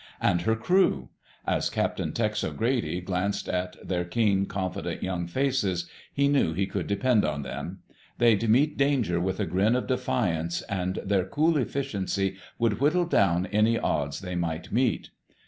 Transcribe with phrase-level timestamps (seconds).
[0.19, 1.09] And her crew!
[1.45, 6.87] As Captain Tex O'Grady glanced at their keen, confident young faces, he knew he could
[6.87, 7.81] depend on them.
[8.17, 13.45] They'd meet danger with a grin of defiance and their cool efficiency would whittle down
[13.51, 15.11] any odds they might meet.